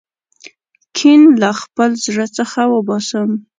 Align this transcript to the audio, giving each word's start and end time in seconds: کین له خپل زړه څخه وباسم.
کین 0.97 1.21
له 1.41 1.49
خپل 1.61 1.89
زړه 2.05 2.25
څخه 2.37 2.61
وباسم. 2.73 3.29